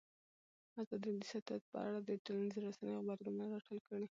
ازادي 0.79 1.03
راډیو 1.05 1.21
د 1.21 1.23
سیاست 1.31 1.63
په 1.71 1.77
اړه 1.87 1.97
د 2.01 2.09
ټولنیزو 2.25 2.59
رسنیو 2.67 3.03
غبرګونونه 3.07 3.45
راټول 3.53 3.79
کړي. 3.87 4.07